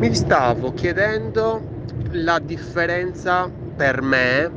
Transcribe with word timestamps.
mi 0.00 0.14
stavo 0.14 0.72
chiedendo 0.72 1.62
la 2.12 2.38
differenza 2.38 3.50
per 3.76 4.00
me 4.02 4.50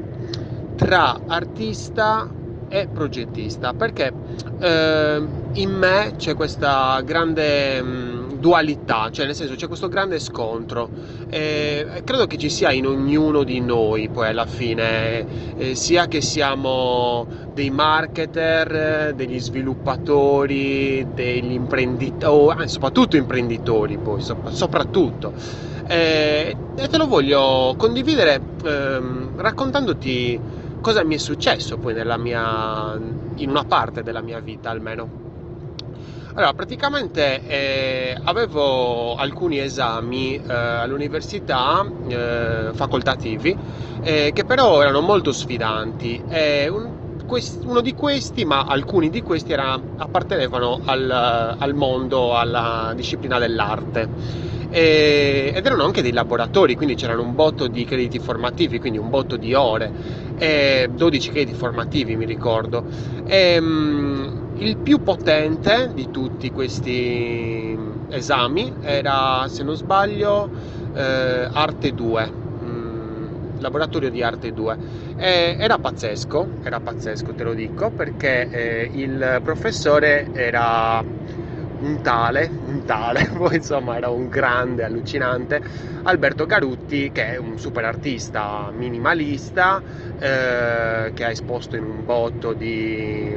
tra 0.76 1.22
artista 1.26 2.34
e 2.68 2.88
progettista 2.92 3.74
perché 3.74 4.14
eh, 4.60 5.30
in 5.52 5.70
me 5.70 6.14
c'è 6.16 6.34
questa 6.34 7.02
grande 7.04 7.82
mh, 7.82 7.88
mm, 7.88 8.13
dualità, 8.44 9.10
cioè 9.10 9.26
nel 9.26 9.36
senso 9.36 9.56
c'è 9.56 9.68
questo 9.68 9.88
grande 9.88 10.20
scontro. 10.20 10.90
Eh, 11.30 12.02
credo 12.04 12.28
che 12.28 12.38
ci 12.38 12.50
sia 12.50 12.74
in 12.74 12.86
ognuno 12.86 13.44
di 13.44 13.62
noi 13.62 14.10
poi 14.10 14.28
alla 14.28 14.46
fine, 14.46 15.56
eh, 15.56 15.76
sia 15.76 16.08
che 16.08 16.20
siamo 16.20 17.26
dei 17.54 17.70
marketer, 17.70 19.14
degli 19.16 19.40
sviluppatori, 19.40 21.08
degli 21.14 21.54
imprenditori, 21.54 22.68
soprattutto 22.68 23.16
imprenditori 23.16 23.98
poi, 23.98 24.22
soprattutto. 24.22 25.32
Eh, 25.88 26.56
e 26.76 26.88
te 26.90 26.98
lo 26.98 27.08
voglio 27.08 27.76
condividere 27.78 28.42
ehm, 28.66 29.38
raccontandoti 29.38 30.40
cosa 30.82 31.04
mi 31.06 31.16
è 31.16 31.18
successo 31.18 31.78
poi 31.78 31.94
nella 31.94 32.18
mia, 32.18 33.00
in 33.36 33.50
una 33.50 33.64
parte 33.64 34.04
della 34.04 34.22
mia 34.22 34.40
vita 34.42 34.70
almeno. 34.70 35.23
Allora, 36.36 36.54
praticamente 36.54 37.44
eh, 37.46 38.18
avevo 38.24 39.14
alcuni 39.16 39.60
esami 39.60 40.36
eh, 40.36 40.54
all'università 40.54 41.84
eh, 42.08 42.72
facoltativi 42.74 43.56
eh, 44.00 44.32
che 44.34 44.44
però 44.44 44.82
erano 44.82 45.02
molto 45.02 45.32
sfidanti. 45.32 46.24
Un, 46.28 46.92
quest, 47.26 47.64
uno 47.66 47.82
di 47.82 47.94
questi, 47.94 48.46
ma 48.46 48.64
alcuni 48.66 49.10
di 49.10 49.22
questi 49.22 49.54
era, 49.54 49.80
appartenevano 49.96 50.80
al, 50.84 51.56
al 51.58 51.74
mondo, 51.76 52.36
alla 52.36 52.94
disciplina 52.96 53.38
dell'arte 53.38 54.10
ed 54.68 55.64
erano 55.66 55.84
anche 55.84 56.02
dei 56.02 56.12
laboratori, 56.12 56.74
quindi 56.76 56.96
c'erano 56.96 57.22
un 57.22 57.36
botto 57.36 57.68
di 57.68 57.86
crediti 57.86 58.18
formativi, 58.18 58.80
quindi 58.80 58.98
un 58.98 59.10
botto 59.10 59.38
di 59.38 59.54
ore, 59.54 59.94
e 60.34 60.88
12 60.90 61.30
crediti 61.30 61.54
formativi 61.54 62.16
mi 62.16 62.26
ricordo. 62.26 62.86
E, 63.24 63.58
um, 63.60 64.43
il 64.56 64.80
più 64.80 65.02
potente 65.02 65.90
di 65.94 66.10
tutti 66.10 66.50
questi 66.52 67.76
esami 68.08 68.76
era, 68.80 69.48
se 69.48 69.64
non 69.64 69.76
sbaglio, 69.76 70.52
eh, 70.94 71.48
Arte 71.52 71.94
2, 71.94 72.38
mm, 72.64 73.36
laboratorio 73.58 74.10
di 74.10 74.22
Arte 74.22 74.52
2. 74.54 74.78
E 75.16 75.56
era 75.60 75.80
pazzesco, 75.80 76.56
era 76.62 76.80
pazzesco 76.82 77.34
te 77.34 77.44
lo 77.44 77.54
dico, 77.54 77.92
perché 77.92 78.48
eh, 78.50 78.90
il 78.94 79.40
professore 79.42 80.30
era 80.32 81.04
un 81.76 82.00
tale, 82.02 82.58
un 82.62 82.84
tale, 82.84 83.30
insomma 83.54 83.98
era 83.98 84.10
un 84.10 84.28
grande, 84.28 84.84
allucinante, 84.84 85.62
Alberto 86.04 86.46
Garutti 86.46 87.12
che 87.12 87.32
è 87.34 87.38
un 87.38 87.58
super 87.58 87.86
artista 87.86 88.70
minimalista, 88.72 89.82
eh, 90.16 91.12
che 91.14 91.24
ha 91.26 91.30
esposto 91.32 91.76
in 91.76 91.84
un 91.86 92.04
botto 92.06 92.54
di, 92.54 93.36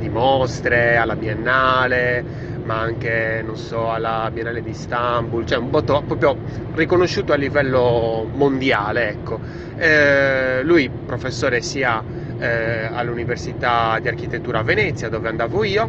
di 0.00 0.08
mostre 0.08 0.96
alla 0.96 1.14
Biennale, 1.14 2.24
ma 2.62 2.80
anche, 2.80 3.42
non 3.44 3.56
so, 3.56 3.92
alla 3.92 4.28
Biennale 4.32 4.62
di 4.62 4.70
Istanbul, 4.70 5.44
cioè 5.46 5.58
un 5.58 5.70
botto 5.70 6.02
proprio 6.06 6.36
riconosciuto 6.74 7.32
a 7.32 7.36
livello 7.36 8.26
mondiale, 8.32 9.10
ecco. 9.10 9.38
Eh, 9.76 10.60
lui 10.64 10.90
professore 10.90 11.60
sia 11.60 12.02
eh, 12.38 12.88
all'Università 12.92 13.98
di 14.00 14.08
Architettura 14.08 14.60
a 14.60 14.62
Venezia, 14.62 15.08
dove 15.08 15.28
andavo 15.28 15.62
io, 15.64 15.88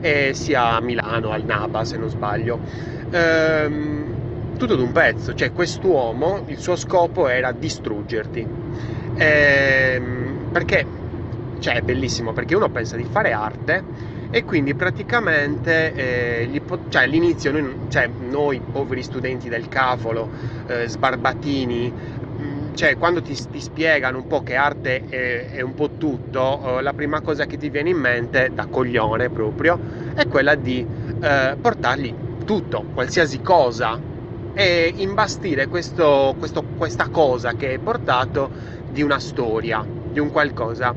e 0.00 0.32
sia 0.34 0.76
a 0.76 0.80
Milano, 0.80 1.30
al 1.30 1.44
Naba 1.44 1.84
se 1.84 1.96
non 1.96 2.08
sbaglio. 2.08 2.60
Ehm, 3.10 4.56
tutto 4.56 4.76
d'un 4.76 4.92
pezzo, 4.92 5.34
cioè 5.34 5.52
quest'uomo, 5.52 6.44
il 6.46 6.58
suo 6.58 6.76
scopo 6.76 7.28
era 7.28 7.52
distruggerti. 7.52 8.46
Ehm, 9.18 10.50
perché, 10.52 10.84
cioè 11.58 11.74
è 11.74 11.82
bellissimo, 11.82 12.32
perché 12.32 12.54
uno 12.54 12.68
pensa 12.68 12.96
di 12.96 13.04
fare 13.04 13.32
arte 13.32 13.82
e 14.30 14.44
quindi 14.44 14.74
praticamente 14.74 15.94
eh, 15.94 16.62
cioè, 16.88 17.02
all'inizio 17.04 17.50
noi, 17.50 17.76
cioè, 17.88 18.10
noi, 18.18 18.60
poveri 18.60 19.02
studenti 19.02 19.48
del 19.48 19.68
cavolo, 19.68 20.30
eh, 20.66 20.86
sbarbatini, 20.86 21.92
cioè 22.74 22.96
quando 22.96 23.22
ti, 23.22 23.34
ti, 23.50 23.60
spiegano 23.60 24.18
un 24.18 24.26
po' 24.26 24.42
che 24.42 24.54
arte 24.54 25.02
è, 25.08 25.50
è 25.52 25.60
un 25.62 25.74
po' 25.74 25.90
tutto, 25.96 26.78
eh, 26.78 26.82
la 26.82 26.92
prima 26.92 27.20
cosa 27.20 27.46
che 27.46 27.56
ti 27.56 27.70
viene 27.70 27.90
in 27.90 27.98
mente, 27.98 28.50
da 28.52 28.66
coglione 28.66 29.30
proprio, 29.30 29.80
è 30.14 30.26
quella 30.26 30.54
di 30.54 30.86
eh, 31.20 31.56
portargli 31.60 32.14
tutto, 32.44 32.84
qualsiasi 32.92 33.40
cosa, 33.40 33.98
e 34.54 34.92
imbastire 34.96 35.68
questo, 35.68 36.34
questo, 36.38 36.64
questa 36.76 37.08
cosa 37.08 37.54
che 37.54 37.68
hai 37.68 37.78
portato 37.78 38.50
di 38.90 39.02
una 39.02 39.18
storia, 39.18 39.84
di 40.10 40.18
un 40.18 40.30
qualcosa. 40.30 40.94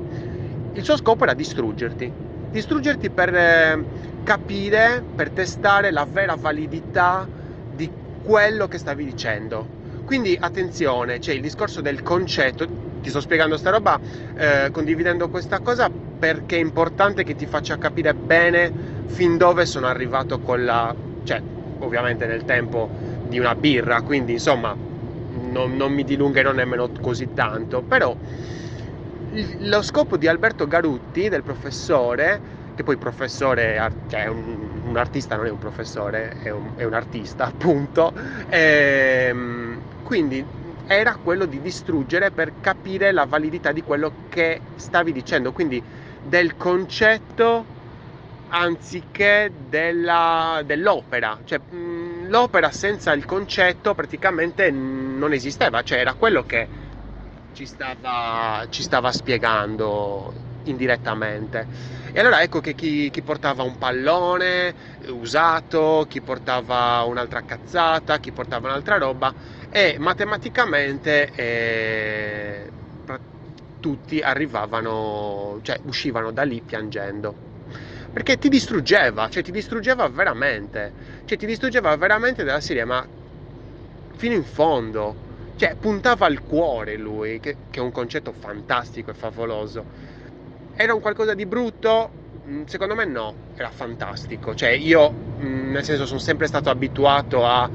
Il 0.73 0.83
suo 0.83 0.95
scopo 0.97 1.23
era 1.23 1.33
distruggerti, 1.33 2.11
distruggerti 2.49 3.09
per 3.11 3.33
eh, 3.35 3.85
capire, 4.23 5.03
per 5.15 5.31
testare 5.31 5.91
la 5.91 6.05
vera 6.05 6.35
validità 6.35 7.27
di 7.75 7.89
quello 8.23 8.67
che 8.67 8.77
stavi 8.77 9.03
dicendo. 9.03 9.79
Quindi 10.05 10.37
attenzione, 10.39 11.19
c'è 11.19 11.33
il 11.33 11.41
discorso 11.41 11.81
del 11.81 12.01
concetto, 12.01 12.65
ti 13.01 13.09
sto 13.09 13.19
spiegando 13.19 13.57
sta 13.57 13.69
roba 13.69 13.99
eh, 14.35 14.69
condividendo 14.71 15.27
questa 15.29 15.59
cosa 15.59 15.89
perché 15.89 16.57
è 16.57 16.59
importante 16.59 17.23
che 17.23 17.35
ti 17.35 17.45
faccia 17.47 17.77
capire 17.77 18.13
bene 18.13 18.71
fin 19.07 19.37
dove 19.37 19.65
sono 19.65 19.87
arrivato 19.87 20.39
con 20.39 20.63
la... 20.63 20.95
cioè 21.23 21.41
ovviamente 21.79 22.27
nel 22.27 22.45
tempo 22.45 22.89
di 23.27 23.39
una 23.39 23.55
birra, 23.55 24.01
quindi 24.03 24.33
insomma 24.33 24.73
non, 24.73 25.75
non 25.75 25.91
mi 25.93 26.03
dilungherò 26.03 26.51
nemmeno 26.51 26.89
così 27.01 27.33
tanto, 27.33 27.81
però 27.81 28.15
lo 29.59 29.81
scopo 29.81 30.17
di 30.17 30.27
Alberto 30.27 30.67
Garutti, 30.67 31.29
del 31.29 31.43
professore, 31.43 32.41
che 32.75 32.83
poi 32.83 32.97
professore, 32.97 33.91
cioè 34.07 34.27
un, 34.27 34.81
un 34.83 34.97
artista 34.97 35.35
non 35.35 35.45
è 35.45 35.49
un 35.49 35.57
professore, 35.57 36.37
è 36.41 36.49
un, 36.49 36.71
è 36.75 36.83
un 36.83 36.93
artista 36.93 37.45
appunto, 37.47 38.13
ehm, 38.49 39.81
quindi 40.03 40.43
era 40.87 41.15
quello 41.15 41.45
di 41.45 41.61
distruggere 41.61 42.31
per 42.31 42.59
capire 42.59 43.11
la 43.11 43.25
validità 43.25 43.71
di 43.71 43.81
quello 43.81 44.11
che 44.29 44.59
stavi 44.75 45.13
dicendo, 45.13 45.53
quindi 45.53 45.81
del 46.23 46.57
concetto 46.57 47.65
anziché 48.49 49.49
della, 49.69 50.61
dell'opera. 50.65 51.39
Cioè, 51.45 51.61
l'opera 52.27 52.71
senza 52.71 53.13
il 53.13 53.25
concetto 53.25 53.93
praticamente 53.93 54.69
non 54.71 55.31
esisteva, 55.31 55.81
cioè 55.83 55.99
era 55.99 56.13
quello 56.13 56.43
che 56.43 56.67
ci 57.53 57.65
stava, 57.65 58.65
ci 58.69 58.81
stava 58.83 59.11
spiegando 59.11 60.33
indirettamente. 60.63 61.67
E 62.11 62.19
allora 62.19 62.41
ecco 62.41 62.59
che 62.59 62.75
chi, 62.75 63.09
chi, 63.09 63.21
portava 63.23 63.63
un 63.63 63.77
pallone 63.77 64.73
usato, 65.07 66.05
chi 66.07 66.21
portava 66.21 67.03
un'altra 67.03 67.41
cazzata, 67.43 68.19
chi 68.19 68.31
portava 68.31 68.67
un'altra 68.67 68.97
roba, 68.97 69.33
e 69.69 69.95
matematicamente 69.99 71.31
eh, 71.33 72.71
tutti 73.79 74.19
arrivavano, 74.21 75.59
cioè 75.63 75.79
uscivano 75.83 76.31
da 76.31 76.43
lì 76.43 76.61
piangendo. 76.61 77.35
Perché 78.11 78.37
ti 78.37 78.49
distruggeva, 78.49 79.27
cioè 79.29 79.41
ti 79.43 79.51
distruggeva 79.51 80.07
veramente, 80.09 80.93
cioè 81.25 81.37
ti 81.37 81.45
distruggeva 81.45 81.95
veramente 81.95 82.43
della 82.43 82.59
serie, 82.61 82.85
ma 82.85 83.05
fino 84.15 84.35
in 84.35 84.43
fondo, 84.43 85.17
cioè 85.61 85.75
puntava 85.77 86.25
al 86.25 86.41
cuore 86.41 86.97
lui, 86.97 87.39
che, 87.39 87.59
che 87.69 87.79
è 87.79 87.83
un 87.83 87.91
concetto 87.91 88.33
fantastico 88.33 89.11
e 89.11 89.13
favoloso. 89.13 89.85
Era 90.71 90.93
un 90.95 90.99
qualcosa 90.99 91.35
di 91.35 91.45
brutto? 91.45 92.15
Mm, 92.49 92.63
secondo 92.63 92.95
me 92.95 93.05
no, 93.05 93.41
era 93.53 93.69
fantastico. 93.69 94.55
Cioè 94.55 94.69
io, 94.71 95.19
mm, 95.39 95.69
nel 95.71 95.83
senso, 95.83 96.07
sono 96.07 96.19
sempre 96.19 96.47
stato 96.47 96.71
abituato 96.71 97.45
a 97.45 97.71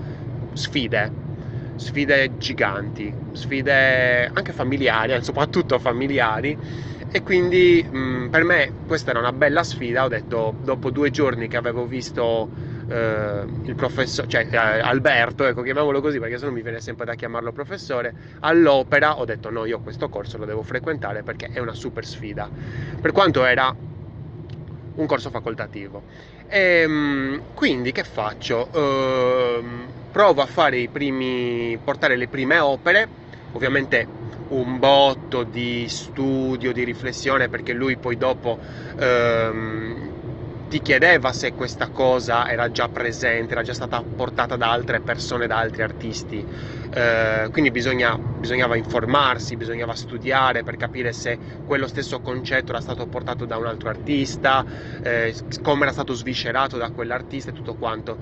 sfide, 0.52 1.14
sfide 1.76 2.36
giganti, 2.36 3.16
sfide 3.30 4.28
anche 4.32 4.52
familiari, 4.52 5.12
eh, 5.12 5.22
soprattutto 5.22 5.78
familiari. 5.78 6.58
E 7.08 7.22
quindi 7.22 7.86
mh, 7.88 8.26
per 8.30 8.42
me 8.42 8.78
questa 8.84 9.10
era 9.10 9.20
una 9.20 9.32
bella 9.32 9.62
sfida. 9.62 10.02
Ho 10.04 10.08
detto, 10.08 10.56
dopo 10.60 10.90
due 10.90 11.10
giorni 11.10 11.46
che 11.46 11.56
avevo 11.56 11.86
visto 11.86 12.50
eh, 12.86 13.44
il 13.62 13.74
professore, 13.74 14.26
cioè 14.28 14.48
Alberto, 14.56 15.44
ecco, 15.44 15.62
chiamiamolo 15.62 16.00
così 16.00 16.18
perché 16.18 16.38
se 16.38 16.46
no 16.46 16.52
mi 16.52 16.62
viene 16.62 16.80
sempre 16.80 17.04
da 17.04 17.14
chiamarlo 17.14 17.52
professore, 17.52 18.14
all'opera 18.40 19.18
ho 19.18 19.24
detto 19.24 19.50
no, 19.50 19.64
io 19.64 19.80
questo 19.80 20.08
corso 20.08 20.38
lo 20.38 20.44
devo 20.44 20.62
frequentare 20.62 21.22
perché 21.22 21.48
è 21.48 21.58
una 21.58 21.74
super 21.74 22.04
sfida. 22.04 22.50
Per 23.00 23.12
quanto 23.12 23.44
era 23.44 23.74
un 24.94 25.06
corso 25.06 25.30
facoltativo. 25.30 26.04
E, 26.46 26.80
ehm, 26.82 27.44
quindi 27.52 27.92
che 27.92 28.02
faccio? 28.04 28.70
Ehm, 28.72 29.92
provo 30.10 30.42
a 30.42 30.46
fare 30.46 30.78
i 30.78 30.88
primi, 30.90 31.78
portare 31.82 32.16
le 32.16 32.28
prime 32.28 32.58
opere, 32.58 33.12
ovviamente 33.52 34.10
un 34.48 34.78
botto 34.78 35.44
di 35.44 35.86
studio, 35.88 36.72
di 36.72 36.84
riflessione, 36.84 37.48
perché 37.48 37.72
lui 37.72 37.98
poi 37.98 38.16
dopo 38.16 38.58
ehm, 38.96 40.15
ti 40.68 40.80
chiedeva 40.80 41.32
se 41.32 41.52
questa 41.54 41.90
cosa 41.90 42.48
era 42.48 42.70
già 42.70 42.88
presente, 42.88 43.52
era 43.52 43.62
già 43.62 43.74
stata 43.74 44.04
portata 44.14 44.56
da 44.56 44.70
altre 44.70 45.00
persone, 45.00 45.46
da 45.46 45.58
altri 45.58 45.82
artisti. 45.82 46.44
Eh, 46.90 47.48
quindi 47.50 47.70
bisogna, 47.70 48.16
bisognava 48.18 48.76
informarsi, 48.76 49.56
bisognava 49.56 49.94
studiare 49.94 50.62
per 50.62 50.76
capire 50.76 51.12
se 51.12 51.38
quello 51.64 51.86
stesso 51.86 52.20
concetto 52.20 52.72
era 52.72 52.80
stato 52.80 53.06
portato 53.06 53.44
da 53.46 53.56
un 53.56 53.66
altro 53.66 53.88
artista, 53.88 54.64
eh, 55.00 55.34
come 55.62 55.82
era 55.82 55.92
stato 55.92 56.14
sviscerato 56.14 56.76
da 56.76 56.90
quell'artista 56.90 57.50
e 57.50 57.52
tutto 57.54 57.74
quanto. 57.74 58.18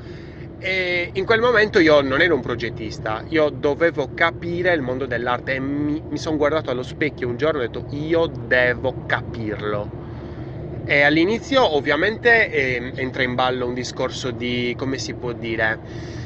E 0.58 1.10
in 1.14 1.24
quel 1.24 1.40
momento 1.40 1.78
io 1.78 2.00
non 2.00 2.20
ero 2.22 2.34
un 2.34 2.40
progettista, 2.40 3.22
io 3.26 3.50
dovevo 3.50 4.12
capire 4.14 4.72
il 4.72 4.80
mondo 4.82 5.06
dell'arte 5.06 5.54
e 5.54 5.60
mi, 5.60 6.02
mi 6.08 6.18
sono 6.18 6.36
guardato 6.36 6.70
allo 6.70 6.82
specchio 6.82 7.28
un 7.28 7.36
giorno 7.36 7.60
e 7.60 7.64
ho 7.64 7.66
detto 7.66 7.84
io 7.90 8.26
devo 8.26 8.96
capirlo 9.06 9.92
e 10.84 11.02
all'inizio 11.02 11.74
ovviamente 11.74 12.50
eh, 12.50 12.92
entra 12.96 13.22
in 13.22 13.34
ballo 13.34 13.66
un 13.66 13.74
discorso 13.74 14.30
di, 14.30 14.74
come 14.76 14.98
si 14.98 15.14
può 15.14 15.32
dire, 15.32 15.80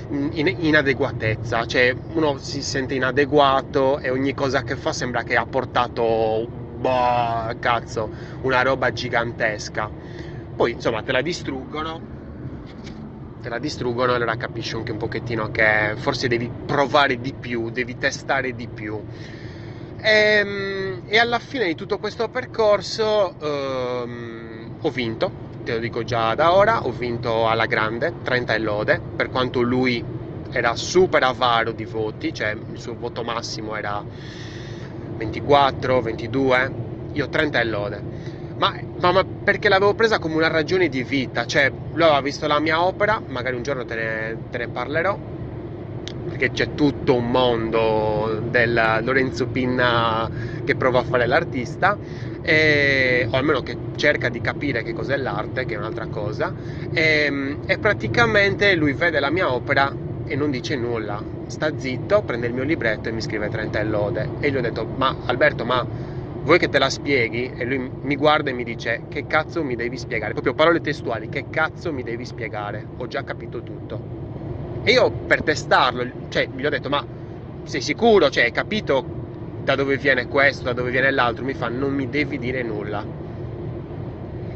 in, 0.09 0.53
inadeguatezza, 0.59 1.65
cioè 1.67 1.95
uno 2.09 2.39
si 2.39 2.63
sente 2.63 2.95
inadeguato 2.95 4.01
e 4.01 4.11
ogni 4.11 4.35
cosa 4.35 4.63
che 4.63 4.77
fa 4.77 4.93
sembra 4.93 5.23
che 5.23 5.37
ha 5.37 5.47
portato, 5.47 6.49
boh, 6.49 7.57
cazzo, 7.59 8.11
una 8.43 8.63
roba 8.63 8.93
gigantesca. 8.93 9.91
Poi 10.57 10.73
insomma 10.73 11.03
te 11.03 11.13
la 11.13 11.23
distruggono, 11.23 12.03
te 13.41 13.49
la 13.49 13.59
distruggono 13.59 14.13
e 14.13 14.15
allora 14.17 14.37
capisci 14.37 14.77
anche 14.77 14.93
un 14.93 14.99
pochettino 14.99 15.49
che 15.51 15.95
forse 15.97 16.27
devi 16.29 16.51
provare 16.65 17.21
di 17.21 17.33
più, 17.35 17.71
devi 17.71 17.97
testare 17.97 18.55
di 18.55 18.69
più. 18.69 19.05
E, 20.01 20.11
ehm, 20.41 21.03
e 21.07 21.19
alla 21.19 21.39
fine 21.39 21.67
di 21.67 21.75
tutto 21.75 21.99
questo 21.99 22.29
percorso... 22.29 23.35
Um, 23.41 24.71
ho 24.81 24.91
vinto, 24.91 25.35
te 25.63 25.73
lo 25.75 25.79
dico 25.81 26.05
già 26.05 26.35
da 26.35 26.53
ora, 26.53 26.85
ho 26.87 26.93
vinto 26.93 27.49
alla 27.49 27.67
grande, 27.67 28.21
30 28.23 28.55
e 28.55 28.59
lode, 28.61 29.01
per 29.15 29.29
quanto 29.29 29.61
lui 29.61 30.05
era 30.51 30.75
super 30.77 31.23
avaro 31.25 31.73
di 31.73 31.85
voti, 31.85 32.33
cioè 32.33 32.51
il 32.51 32.79
suo 32.79 32.95
voto 32.97 33.23
massimo 33.25 33.75
era 33.77 34.05
24, 35.17 36.01
22, 36.01 36.75
io 37.13 37.29
30 37.29 37.61
e 37.61 37.65
lode. 37.65 38.07
Ma, 38.57 38.73
ma, 39.01 39.13
ma, 39.13 39.25
perché 39.43 39.69
l'avevo 39.69 39.95
presa 39.95 40.19
come 40.19 40.35
una 40.37 40.49
ragione 40.49 40.89
di 40.89 41.03
vita, 41.03 41.45
cioè 41.45 41.71
lui 41.93 42.03
aveva 42.05 42.21
visto 42.21 42.47
la 42.47 42.61
mia 42.61 42.83
opera, 42.83 43.21
magari 43.27 43.57
un 43.57 43.63
giorno 43.63 43.85
te 43.85 43.95
ne, 43.95 44.39
te 44.51 44.59
ne 44.59 44.69
parlerò, 44.69 45.19
perché 46.29 46.51
c'è 46.51 46.75
tutto 46.75 47.15
un 47.15 47.31
mondo 47.31 48.41
del 48.43 49.01
Lorenzo 49.03 49.47
Pinna 49.49 50.31
che 50.63 50.77
prova 50.77 51.01
a 51.01 51.03
fare 51.03 51.27
l'artista, 51.27 51.99
e, 52.41 53.27
o 53.31 53.37
almeno 53.37 53.63
che 53.63 53.79
cerca 53.95 54.29
di 54.29 54.41
capire 54.41 54.83
che 54.83 54.93
cos'è 54.93 55.17
l'arte, 55.17 55.65
che 55.65 55.75
è 55.75 55.79
un'altra 55.79 56.07
cosa, 56.09 56.55
e, 56.91 57.59
e 57.65 57.79
praticamente 57.79 58.75
lui 58.75 58.93
vede 58.93 59.21
la 59.21 59.31
mia 59.31 59.51
opera 59.53 59.91
e 60.23 60.37
non 60.37 60.51
dice 60.51 60.77
nulla, 60.77 61.25
sta 61.47 61.77
zitto, 61.79 62.23
prende 62.23 62.47
il 62.47 62.53
mio 62.53 62.65
libretto 62.65 63.09
e 63.09 63.13
mi 63.13 63.23
scrive 63.23 63.49
30 63.49 63.83
lode. 63.85 64.33
E 64.39 64.51
gli 64.51 64.57
ho 64.57 64.61
detto, 64.61 64.91
ma 64.97 65.17
Alberto, 65.25 65.65
ma 65.65 65.87
vuoi 66.43 66.59
che 66.59 66.69
te 66.69 66.79
la 66.79 66.91
spieghi? 66.91 67.49
E 67.49 67.65
lui 67.65 67.91
mi 68.01 68.17
guarda 68.17 68.51
e 68.51 68.53
mi 68.53 68.65
dice, 68.65 69.05
che 69.09 69.25
cazzo 69.27 69.65
mi 69.65 69.75
devi 69.77 69.97
spiegare? 69.97 70.33
Proprio 70.33 70.53
parole 70.55 70.81
testuali, 70.81 71.29
che 71.31 71.47
cazzo 71.49 71.91
mi 71.93 72.03
devi 72.03 72.25
spiegare? 72.27 72.91
Ho 72.97 73.07
già 73.07 73.23
capito 73.23 73.63
tutto. 73.63 74.03
E 74.81 74.91
io 74.93 75.17
per 75.25 75.43
testarlo, 75.43 76.11
cioè, 76.29 76.49
gli 76.51 76.65
ho 76.65 76.69
detto, 76.71 76.89
ma 76.89 77.07
sei 77.63 77.81
sicuro? 77.81 78.29
Cioè, 78.31 78.45
hai 78.45 78.51
capito 78.51 79.11
da 79.57 79.75
dove 79.77 79.97
viene 79.99 80.27
questo, 80.27 80.65
da 80.69 80.73
dove 80.73 80.91
viene 80.91 81.11
l'altro? 81.13 81.45
Mi 81.45 81.55
fa, 81.55 81.69
non 81.69 81.93
mi 81.95 82.09
devi 82.09 82.39
dire 82.39 82.63
nulla. 82.63 83.09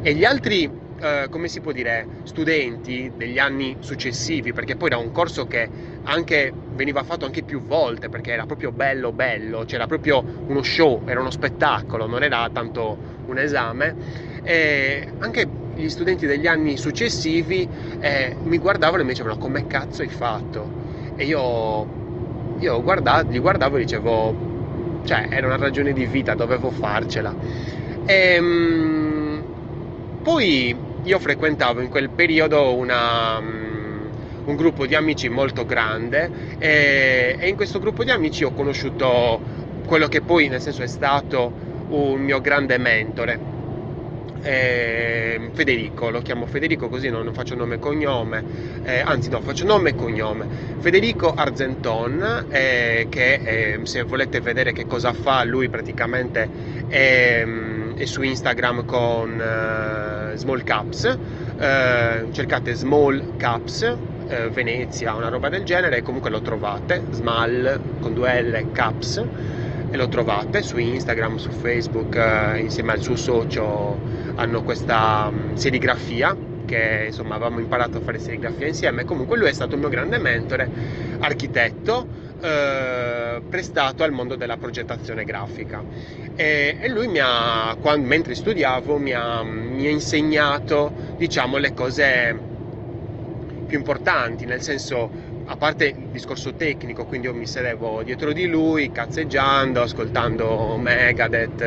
E 0.00 0.14
gli 0.14 0.24
altri, 0.24 0.64
eh, 0.96 1.26
come 1.30 1.48
si 1.48 1.60
può 1.60 1.70
dire, 1.72 2.08
studenti 2.22 3.12
degli 3.14 3.38
anni 3.38 3.76
successivi, 3.80 4.52
perché 4.52 4.76
poi 4.76 4.88
era 4.88 4.98
un 4.98 5.10
corso 5.10 5.46
che 5.46 5.70
anche 6.02 6.56
veniva 6.72 7.02
fatto 7.04 7.24
anche 7.24 7.44
più 7.44 7.64
volte, 7.64 8.08
perché 8.08 8.32
era 8.32 8.44
proprio 8.46 8.72
bello 8.72 9.12
bello, 9.12 9.64
c'era 9.64 9.86
proprio 9.86 10.24
uno 10.46 10.62
show, 10.62 11.02
era 11.04 11.20
uno 11.20 11.30
spettacolo, 11.30 12.06
non 12.06 12.22
era 12.22 12.48
tanto 12.50 12.98
un 13.26 13.38
esame. 13.38 13.96
E 14.42 15.14
anche 15.18 15.52
gli 15.74 15.88
studenti 15.88 16.26
degli 16.26 16.46
anni 16.46 16.76
successivi 16.76 17.68
eh, 18.00 18.36
mi 18.42 18.58
guardavano 18.58 19.02
e 19.02 19.04
mi 19.04 19.10
dicevano 19.10 19.36
come 19.38 19.66
cazzo 19.66 20.02
hai 20.02 20.08
fatto? 20.08 20.70
E 21.16 21.24
io, 21.24 21.86
io 22.58 22.82
guarda, 22.82 23.20
li 23.28 23.38
guardavo 23.38 23.76
e 23.76 23.80
dicevo, 23.80 24.34
cioè 25.04 25.28
era 25.30 25.46
una 25.46 25.56
ragione 25.56 25.92
di 25.92 26.06
vita, 26.06 26.34
dovevo 26.34 26.70
farcela. 26.70 27.34
E, 28.04 28.14
ehm, 28.34 29.44
poi 30.22 30.74
io 31.02 31.18
frequentavo 31.18 31.80
in 31.80 31.88
quel 31.88 32.10
periodo 32.10 32.74
una, 32.74 33.40
mm, 33.40 34.10
un 34.44 34.56
gruppo 34.56 34.86
di 34.86 34.94
amici 34.94 35.28
molto 35.28 35.64
grande 35.64 36.30
e, 36.58 37.36
e 37.38 37.48
in 37.48 37.56
questo 37.56 37.78
gruppo 37.78 38.04
di 38.04 38.10
amici 38.10 38.44
ho 38.44 38.52
conosciuto 38.52 39.40
quello 39.84 40.08
che 40.08 40.22
poi 40.22 40.48
nel 40.48 40.60
senso 40.60 40.82
è 40.82 40.86
stato 40.86 41.52
un 41.88 42.20
mio 42.20 42.40
grande 42.40 42.78
mentore 42.78 43.51
eh, 44.42 45.50
Federico, 45.52 46.10
lo 46.10 46.20
chiamo 46.20 46.46
Federico 46.46 46.88
così 46.88 47.08
non, 47.08 47.24
non 47.24 47.32
faccio 47.32 47.54
nome 47.54 47.76
e 47.76 47.78
cognome, 47.78 48.44
eh, 48.82 49.00
anzi 49.00 49.30
no, 49.30 49.40
faccio 49.40 49.64
nome 49.64 49.90
e 49.90 49.94
cognome, 49.94 50.46
Federico 50.78 51.32
Argenton, 51.32 52.46
eh, 52.50 53.06
che 53.08 53.80
se 53.84 54.02
volete 54.02 54.40
vedere 54.40 54.72
che 54.72 54.86
cosa 54.86 55.12
fa, 55.12 55.44
lui 55.44 55.68
praticamente 55.68 56.48
è, 56.88 57.46
è 57.94 58.04
su 58.04 58.22
Instagram 58.22 58.84
con 58.84 59.32
uh, 59.32 60.36
Small 60.36 60.62
Caps, 60.64 61.18
uh, 61.56 62.30
cercate 62.32 62.74
Small 62.74 63.36
Caps, 63.36 63.96
uh, 64.26 64.50
Venezia, 64.50 65.14
una 65.14 65.28
roba 65.28 65.48
del 65.48 65.62
genere, 65.62 65.98
e 65.98 66.02
comunque 66.02 66.30
lo 66.30 66.40
trovate, 66.40 67.02
Small 67.10 67.80
con 68.00 68.14
due 68.14 68.42
L 68.42 68.72
Caps 68.72 69.24
e 69.92 69.96
lo 69.98 70.08
trovate 70.08 70.62
su 70.62 70.78
Instagram, 70.78 71.36
su 71.36 71.50
Facebook, 71.50 72.16
eh, 72.16 72.60
insieme 72.60 72.92
al 72.92 73.02
suo 73.02 73.14
socio 73.14 73.98
hanno 74.36 74.62
questa 74.62 75.28
um, 75.30 75.54
serigrafia 75.54 76.36
che 76.64 77.04
insomma 77.06 77.34
avevamo 77.34 77.60
imparato 77.60 77.98
a 77.98 78.00
fare 78.00 78.18
serigrafia 78.18 78.66
insieme. 78.66 79.04
Comunque 79.04 79.36
lui 79.36 79.48
è 79.48 79.52
stato 79.52 79.74
il 79.74 79.80
mio 79.80 79.88
grande 79.88 80.18
mentore, 80.18 80.70
architetto, 81.18 82.06
eh, 82.40 83.42
prestato 83.48 84.02
al 84.02 84.12
mondo 84.12 84.36
della 84.36 84.56
progettazione 84.56 85.24
grafica. 85.24 85.82
E, 86.34 86.76
e 86.80 86.88
lui 86.88 87.08
mi 87.08 87.20
ha, 87.20 87.76
quando, 87.80 88.06
mentre 88.06 88.34
studiavo, 88.34 88.98
mi 88.98 89.12
ha, 89.12 89.42
mi 89.42 89.86
ha 89.86 89.90
insegnato 89.90 90.92
diciamo 91.16 91.58
le 91.58 91.74
cose 91.74 92.38
più 93.66 93.78
importanti, 93.78 94.44
nel 94.44 94.62
senso 94.62 95.10
a 95.52 95.56
parte 95.56 95.84
il 95.86 96.10
discorso 96.10 96.54
tecnico, 96.54 97.04
quindi 97.04 97.26
io 97.26 97.34
mi 97.34 97.46
sedevo 97.46 98.02
dietro 98.02 98.32
di 98.32 98.46
lui 98.46 98.90
cazzeggiando, 98.90 99.82
ascoltando 99.82 100.76
Megadeth 100.78 101.60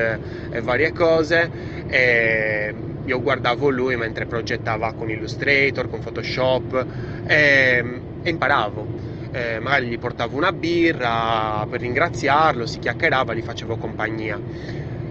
e 0.50 0.62
varie 0.62 0.92
cose 0.92 1.52
e 1.86 2.74
io 3.04 3.22
guardavo 3.22 3.70
lui 3.70 3.96
mentre 3.96 4.26
progettava 4.26 4.94
con 4.94 5.10
Illustrator, 5.12 5.88
con 5.88 6.00
Photoshop 6.00 6.86
e, 7.24 8.04
e 8.22 8.30
imparavo. 8.30 8.90
Eh, 9.30 9.60
magari 9.60 9.88
gli 9.88 9.98
portavo 10.00 10.36
una 10.38 10.52
birra 10.54 11.66
per 11.68 11.82
ringraziarlo, 11.82 12.66
si 12.66 12.80
chiacchierava, 12.80 13.34
gli 13.36 13.42
facevo 13.44 13.78
compagnia. 13.78 14.42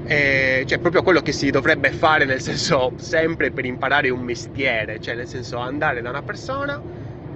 E, 0.07 0.65
cioè 0.67 0.79
proprio 0.81 1.03
quello 1.03 1.21
che 1.21 1.33
si 1.33 1.51
dovrebbe 1.51 1.91
fare 1.93 2.25
nel 2.27 2.41
senso 2.41 2.93
sempre 2.99 3.53
per 3.53 3.65
imparare 3.65 4.11
un 4.11 4.21
mestiere, 4.23 4.99
cioè 4.99 5.15
nel 5.15 5.27
senso 5.29 5.59
andare 5.59 6.03
da 6.03 6.11
una 6.11 6.23
persona 6.23 6.83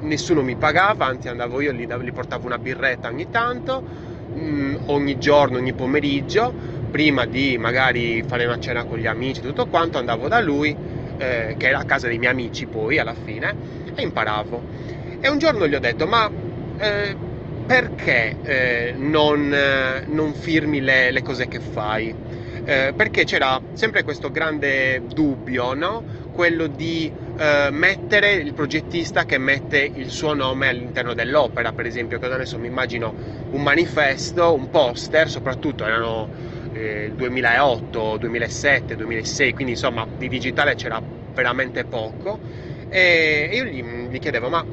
nessuno 0.01 0.43
mi 0.43 0.57
pagava, 0.57 1.07
anzi 1.07 1.29
andavo 1.29 1.61
io, 1.61 1.73
gli, 1.73 1.87
gli 1.87 2.13
portavo 2.13 2.47
una 2.47 2.59
birretta 2.59 3.09
ogni 3.09 3.29
tanto, 3.31 3.83
mm, 4.37 4.77
ogni 4.87 5.19
giorno, 5.19 5.59
ogni 5.59 5.73
pomeriggio, 5.73 6.53
prima 6.91 7.27
di 7.27 7.57
magari 7.59 8.23
fare 8.27 8.45
una 8.47 8.59
cena 8.59 8.85
con 8.85 8.99
gli 8.99 9.07
amici, 9.07 9.41
tutto 9.41 9.67
quanto, 9.67 9.99
andavo 9.99 10.29
da 10.29 10.41
lui, 10.41 10.75
eh, 11.19 11.55
che 11.59 11.69
era 11.69 11.79
a 11.79 11.85
casa 11.85 12.07
dei 12.07 12.19
miei 12.19 12.33
amici 12.33 12.67
poi 12.67 12.99
alla 12.99 13.15
fine, 13.15 13.55
e 13.95 14.03
imparavo. 14.03 14.63
E 15.21 15.29
un 15.29 15.39
giorno 15.39 15.67
gli 15.67 15.75
ho 15.75 15.81
detto, 15.81 16.07
ma 16.07 16.31
eh, 16.79 17.17
perché 17.67 18.37
eh, 18.43 18.95
non, 18.97 19.53
eh, 19.53 20.05
non, 20.07 20.33
firmi 20.33 20.81
le, 20.81 21.11
le, 21.11 21.23
cose 21.23 21.49
che 21.49 21.61
fai? 21.61 22.15
Eh, 22.65 22.93
perché 22.95 23.25
c'era 23.25 23.61
sempre 23.73 24.05
questo 24.05 24.31
grande 24.31 25.03
dubbio, 25.07 25.75
no? 25.75 26.03
quello 26.33 26.69
di 26.69 27.13
eh, 27.39 27.69
mettere 27.71 28.33
il 28.33 28.53
progettista 28.53 29.25
che 29.25 29.39
mette 29.39 29.91
il 29.95 30.11
suo 30.11 30.35
nome 30.35 30.69
all'interno 30.69 31.15
dell'opera, 31.15 31.73
per 31.73 31.87
esempio, 31.87 32.19
che 32.19 32.27
adesso 32.27 32.59
mi 32.59 32.67
immagino 32.67 33.15
un 33.51 33.63
manifesto, 33.63 34.53
un 34.53 34.69
poster, 34.71 35.31
soprattutto 35.31 35.85
erano 35.85 36.29
eh, 36.73 37.13
2008, 37.15 38.17
2007, 38.19 38.97
2006, 38.97 39.53
quindi 39.53 39.73
insomma 39.73 40.07
di 40.17 40.29
digitale 40.29 40.75
c'era 40.75 41.01
veramente 41.33 41.85
poco 41.85 42.41
e 42.89 43.51
io 43.53 43.65
gli, 43.65 43.83
gli 43.83 44.19
chiedevo 44.19 44.49
ma 44.49 44.65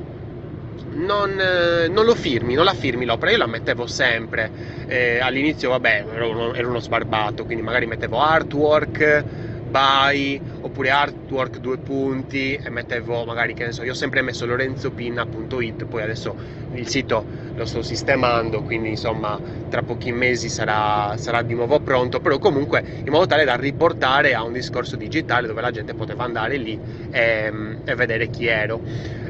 non, 0.95 1.39
eh, 1.39 1.87
non, 1.87 2.05
lo 2.05 2.15
firmi, 2.15 2.53
non 2.53 2.65
la 2.65 2.73
firmi 2.73 3.05
l'opera, 3.05 3.31
io 3.31 3.37
la 3.37 3.47
mettevo 3.47 3.85
sempre. 3.85 4.49
Eh, 4.87 5.19
all'inizio, 5.19 5.69
vabbè, 5.69 6.05
ero 6.13 6.29
uno, 6.29 6.53
ero 6.53 6.69
uno, 6.69 6.79
sbarbato, 6.79 7.43
quindi 7.45 7.63
magari 7.63 7.85
mettevo 7.85 8.19
artwork, 8.19 9.25
by 9.75 10.39
oppure 10.61 10.89
artwork 10.89 11.59
due 11.59 11.77
punti 11.77 12.55
e 12.55 12.69
mettevo 12.69 13.25
magari 13.25 13.53
che 13.53 13.65
ne 13.65 13.71
so. 13.73 13.83
Io 13.83 13.91
ho 13.91 13.95
sempre 13.95 14.21
messo 14.21 14.45
lorenzopinna.it 14.45 15.83
poi 15.83 16.01
adesso 16.01 16.33
il 16.75 16.87
sito 16.87 17.25
lo 17.55 17.65
sto 17.65 17.81
sistemando 17.81 18.61
quindi 18.61 18.89
insomma 18.89 19.37
tra 19.69 19.81
pochi 19.81 20.13
mesi 20.13 20.47
sarà, 20.47 21.17
sarà 21.17 21.41
di 21.41 21.53
nuovo 21.53 21.81
pronto 21.81 22.21
però 22.21 22.37
comunque 22.37 23.01
in 23.03 23.11
modo 23.11 23.25
tale 23.25 23.43
da 23.43 23.55
riportare 23.55 24.33
a 24.33 24.43
un 24.43 24.53
discorso 24.53 24.95
digitale 24.95 25.47
dove 25.47 25.59
la 25.59 25.71
gente 25.71 25.93
poteva 25.93 26.23
andare 26.23 26.55
lì 26.55 26.79
e, 27.11 27.51
e 27.83 27.95
vedere 27.95 28.29
chi 28.29 28.45
ero. 28.47 28.79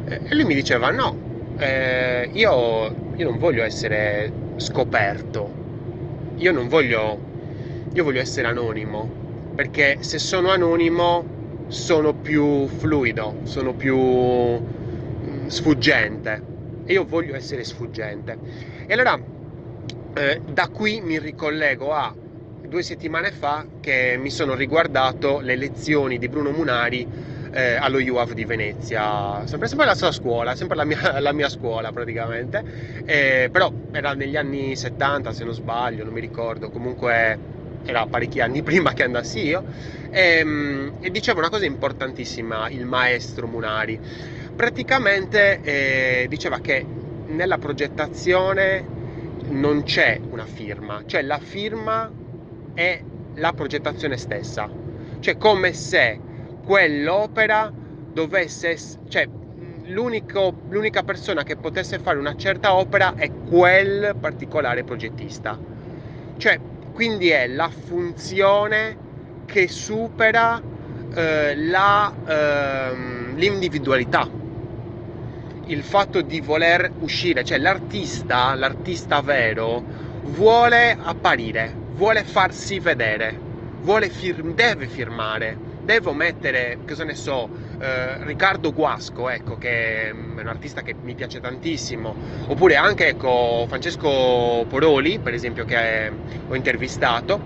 E 0.06 0.36
lui 0.36 0.46
mi 0.46 0.54
diceva 0.54 0.92
no 0.92 1.18
eh, 1.58 2.30
io, 2.34 2.94
io 3.16 3.30
non 3.30 3.40
voglio 3.40 3.64
essere 3.64 4.32
scoperto. 4.58 5.64
Io 6.38 6.52
non 6.52 6.68
voglio 6.68 7.18
io 7.94 8.04
voglio 8.04 8.20
essere 8.20 8.48
anonimo 8.48 9.25
perché 9.56 9.98
se 10.02 10.20
sono 10.20 10.50
anonimo 10.50 11.66
sono 11.68 12.14
più 12.14 12.68
fluido, 12.68 13.40
sono 13.44 13.74
più 13.74 13.98
mm, 13.98 15.48
sfuggente. 15.48 16.54
E 16.86 16.94
io 16.94 17.06
voglio 17.06 17.36
essere 17.36 17.64
sfuggente. 17.64 18.38
E 18.86 18.94
allora 18.94 19.18
eh, 20.14 20.42
da 20.46 20.68
qui 20.68 21.02
mi 21.02 21.18
ricollego 21.18 21.94
a 21.94 22.14
due 22.68 22.84
settimane 22.84 23.32
fa 23.32 23.66
che 23.80 24.18
mi 24.20 24.30
sono 24.30 24.54
riguardato 24.54 25.40
le 25.40 25.56
lezioni 25.56 26.18
di 26.18 26.28
Bruno 26.28 26.52
Munari 26.52 27.08
eh, 27.52 27.76
allo 27.76 28.00
UAV 28.00 28.34
di 28.34 28.44
Venezia, 28.44 29.46
sempre, 29.46 29.68
sempre 29.70 29.86
la 29.86 29.96
sua 29.96 30.12
scuola, 30.12 30.56
sempre 30.56 30.76
la 30.76 30.84
mia, 30.84 31.20
la 31.22 31.32
mia 31.32 31.48
scuola 31.48 31.92
praticamente, 31.94 32.64
eh, 33.06 33.50
però 33.52 33.72
era 33.92 34.14
negli 34.14 34.36
anni 34.36 34.76
70 34.76 35.32
se 35.32 35.46
non 35.46 35.54
sbaglio, 35.54 36.04
non 36.04 36.14
mi 36.14 36.20
ricordo, 36.20 36.70
comunque 36.70 37.55
era 37.86 38.06
parecchi 38.08 38.42
anni 38.42 38.62
prima 38.64 38.94
che 38.94 39.04
andassi 39.04 39.46
io, 39.46 39.64
e, 40.10 40.40
ehm, 40.40 40.94
e 41.00 41.12
diceva 41.12 41.40
una 41.40 41.50
cosa 41.50 41.66
importantissima 41.66 42.70
il 42.70 42.86
maestro 42.86 43.48
Munari. 43.48 44.00
Praticamente 44.56 45.62
eh, 45.62 46.26
diceva 46.30 46.60
che 46.60 46.86
nella 47.28 47.58
progettazione 47.58 48.94
non 49.50 49.84
c'è 49.84 50.20
una 50.30 50.46
firma, 50.46 51.04
cioè 51.06 51.22
la 51.22 51.40
firma 51.40 52.12
è 52.74 53.02
la 53.36 53.54
progettazione 53.54 54.18
stessa, 54.18 54.70
cioè 55.20 55.38
come 55.38 55.74
se 55.74 56.20
quell'opera 56.64 57.72
dovesse, 58.14 58.78
cioè 59.10 59.28
l'unica 59.88 61.04
persona 61.04 61.44
che 61.44 61.58
potesse 61.58 62.00
fare 62.00 62.18
una 62.18 62.36
certa 62.36 62.74
opera 62.74 63.14
è 63.16 63.30
quel 63.32 64.16
particolare 64.20 64.84
progettista. 64.84 65.60
Cioè 66.38 66.60
quindi 66.96 67.28
è 67.30 67.46
la 67.48 67.70
funzione 67.70 68.96
che 69.46 69.68
supera 69.68 70.62
eh, 71.14 71.54
la, 71.54 72.14
ehm, 72.26 73.36
l'individualità. 73.36 74.26
Il 75.66 75.84
fatto 75.84 76.22
di 76.22 76.40
voler 76.40 76.90
uscire 77.02 77.44
cioè 77.44 77.58
l'artista 77.58 78.56
l'artista 78.56 79.20
vero 79.20 79.84
vuole 80.24 80.96
apparire 80.98 81.74
vuole 81.96 82.24
farsi 82.24 82.80
vedere 82.80 83.36
vuole 83.82 84.10
fir- 84.10 84.54
deve 84.54 84.88
firmare 84.88 85.58
devo 85.86 86.14
mettere, 86.14 86.80
cosa 86.88 87.04
ne 87.04 87.14
so, 87.14 87.48
eh, 87.86 88.24
Riccardo 88.26 88.74
Guasco, 88.74 89.30
ecco, 89.30 89.58
che 89.58 90.10
è 90.10 90.12
un 90.12 90.48
artista 90.48 90.82
che 90.82 90.96
mi 91.02 91.14
piace 91.14 91.40
tantissimo, 91.40 92.16
oppure 92.48 92.76
anche 92.76 93.10
ecco, 93.10 93.66
Francesco 93.68 94.66
Poroli, 94.68 95.20
per 95.20 95.34
esempio, 95.34 95.66
che 95.66 96.12
ho 96.48 96.56
intervistato, 96.56 97.40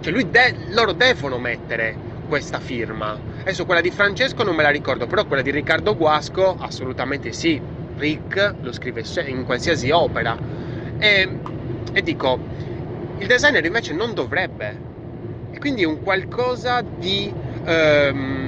cioè 0.00 0.12
de- 0.12 0.54
loro 0.70 0.92
devono 0.92 1.38
mettere 1.38 1.96
questa 2.26 2.58
firma. 2.58 3.16
Adesso 3.40 3.64
quella 3.64 3.80
di 3.80 3.90
Francesco 3.90 4.42
non 4.42 4.56
me 4.56 4.62
la 4.62 4.70
ricordo, 4.70 5.06
però 5.06 5.24
quella 5.24 5.42
di 5.42 5.50
Riccardo 5.50 5.94
Guasco 5.94 6.56
assolutamente 6.58 7.32
sì. 7.32 7.60
Rick 7.96 8.56
lo 8.62 8.72
scrive 8.72 9.04
in 9.26 9.44
qualsiasi 9.44 9.90
opera. 9.90 10.36
E, 10.98 11.28
e 11.92 12.02
dico, 12.02 12.40
il 13.18 13.26
designer 13.28 13.64
invece 13.64 13.92
non 13.92 14.12
dovrebbe 14.14 14.92
e 15.52 15.58
quindi 15.58 15.82
è 15.82 15.86
un 15.86 16.02
qualcosa 16.02 16.82
di... 16.82 17.32
Um, 17.66 18.43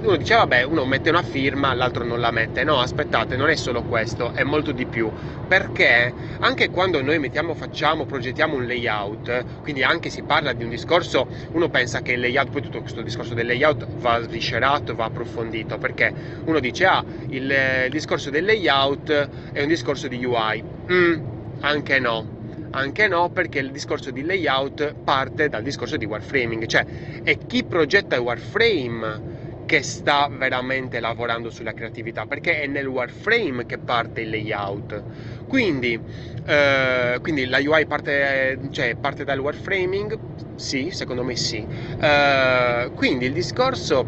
uno 0.00 0.16
dice 0.16 0.34
vabbè 0.34 0.62
uno 0.62 0.84
mette 0.84 1.08
una 1.08 1.22
firma 1.22 1.72
l'altro 1.72 2.04
non 2.04 2.20
la 2.20 2.30
mette. 2.30 2.64
No 2.64 2.80
aspettate 2.80 3.36
non 3.36 3.48
è 3.48 3.56
solo 3.56 3.84
questo 3.84 4.32
è 4.32 4.42
molto 4.42 4.72
di 4.72 4.86
più. 4.86 5.10
Perché 5.46 6.14
anche 6.40 6.68
quando 6.70 7.00
noi 7.02 7.18
mettiamo 7.18 7.54
facciamo 7.54 8.04
progettiamo 8.04 8.56
un 8.56 8.66
layout 8.66 9.60
quindi 9.62 9.82
anche 9.82 10.10
si 10.10 10.22
parla 10.22 10.52
di 10.52 10.64
un 10.64 10.70
discorso 10.70 11.28
uno 11.52 11.68
pensa 11.70 12.02
che 12.02 12.12
il 12.12 12.20
layout 12.20 12.50
poi 12.50 12.60
tutto 12.62 12.80
questo 12.80 13.02
discorso 13.02 13.34
del 13.34 13.46
layout 13.46 13.86
va 13.96 14.20
sviscerato 14.22 14.94
va 14.94 15.06
approfondito 15.06 15.78
perché 15.78 16.12
uno 16.44 16.60
dice 16.60 16.84
ah 16.86 17.02
il, 17.28 17.50
il 17.86 17.90
discorso 17.90 18.30
del 18.30 18.44
layout 18.44 19.10
è 19.52 19.62
un 19.62 19.68
discorso 19.68 20.08
di 20.08 20.22
UI 20.24 20.62
mm, 20.92 21.14
anche 21.60 21.98
no. 21.98 22.34
Anche 22.70 23.08
no, 23.08 23.30
perché 23.30 23.60
il 23.60 23.70
discorso 23.70 24.10
di 24.10 24.22
layout 24.22 24.96
parte 25.02 25.48
dal 25.48 25.62
discorso 25.62 25.96
di 25.96 26.04
warframing, 26.04 26.66
cioè 26.66 26.84
è 27.22 27.38
chi 27.46 27.64
progetta 27.64 28.16
il 28.16 28.22
warframe 28.22 29.22
che 29.66 29.82
sta 29.82 30.28
veramente 30.30 31.00
lavorando 31.00 31.50
sulla 31.50 31.74
creatività, 31.74 32.24
perché 32.26 32.60
è 32.62 32.66
nel 32.66 32.86
warframe 32.86 33.66
che 33.66 33.78
parte 33.78 34.22
il 34.22 34.30
layout. 34.30 35.04
Quindi, 35.46 36.00
eh, 36.44 37.18
quindi 37.20 37.46
la 37.46 37.58
UI 37.58 37.86
parte, 37.86 38.58
cioè, 38.70 38.96
parte, 38.96 39.24
dal 39.24 39.38
warframing? 39.40 40.16
Sì, 40.54 40.90
secondo 40.90 41.24
me 41.24 41.36
sì. 41.36 41.66
Eh, 42.00 42.90
quindi 42.94 43.26
il 43.26 43.32
discorso 43.32 44.04